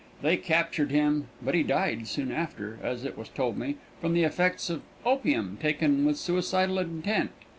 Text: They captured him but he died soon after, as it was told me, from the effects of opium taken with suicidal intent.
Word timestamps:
They 0.23 0.35
captured 0.35 0.89
him 0.89 1.27
but 1.43 1.53
he 1.53 1.61
died 1.61 2.07
soon 2.07 2.31
after, 2.31 2.79
as 2.81 3.05
it 3.05 3.19
was 3.19 3.29
told 3.29 3.55
me, 3.55 3.75
from 3.99 4.13
the 4.13 4.23
effects 4.23 4.67
of 4.71 4.81
opium 5.05 5.59
taken 5.61 6.05
with 6.05 6.17
suicidal 6.17 6.79
intent. 6.79 7.29